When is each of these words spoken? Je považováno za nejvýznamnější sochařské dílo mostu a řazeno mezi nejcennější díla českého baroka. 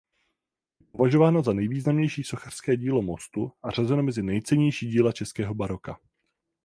Je 0.79 0.87
považováno 0.91 1.41
za 1.43 1.53
nejvýznamnější 1.53 2.23
sochařské 2.23 2.77
dílo 2.77 3.01
mostu 3.01 3.51
a 3.63 3.69
řazeno 3.69 4.03
mezi 4.03 4.23
nejcennější 4.23 4.87
díla 4.87 5.11
českého 5.11 5.53
baroka. 5.53 5.99